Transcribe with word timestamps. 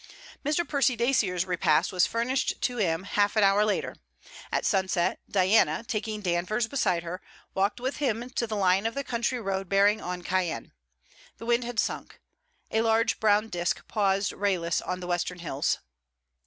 Mr. 0.43 0.67
Percy 0.67 0.95
Dacier's 0.95 1.45
repast 1.45 1.91
was 1.91 2.07
furnished 2.07 2.59
to 2.59 2.77
him 2.77 3.03
half 3.03 3.35
an 3.35 3.43
hour 3.43 3.63
later. 3.63 3.95
At 4.51 4.65
sunset 4.65 5.19
Diana, 5.29 5.83
taking 5.87 6.21
Danvers 6.21 6.65
beside 6.67 7.03
her, 7.03 7.21
walked 7.53 7.79
with 7.79 7.97
him 7.97 8.27
to 8.31 8.47
the 8.47 8.55
line 8.55 8.87
of 8.87 8.95
the 8.95 9.03
country 9.03 9.39
road 9.39 9.69
bearing 9.69 10.01
on 10.01 10.23
Caen. 10.23 10.71
The 11.37 11.45
wind 11.45 11.63
had 11.65 11.79
sunk. 11.79 12.19
A 12.71 12.81
large 12.81 13.19
brown 13.19 13.49
disk 13.49 13.87
paused 13.87 14.31
rayless 14.31 14.81
on 14.81 15.01
the 15.01 15.05
western 15.07 15.37
hills. 15.37 15.77